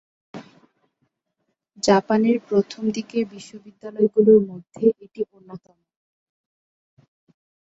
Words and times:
জাপানের 1.83 2.37
প্রথম 2.49 2.83
দিকের 2.89 3.23
বিশ্ববিদ্যালয়গুলোর 3.33 4.39
মধ্যে 4.49 4.85
এটি 5.05 5.21
অন্যতম। 5.33 5.77